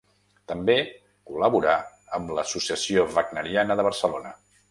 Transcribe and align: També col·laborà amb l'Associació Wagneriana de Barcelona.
També 0.51 0.75
col·laborà 1.31 1.75
amb 2.19 2.33
l'Associació 2.37 3.05
Wagneriana 3.17 3.77
de 3.81 3.89
Barcelona. 3.91 4.35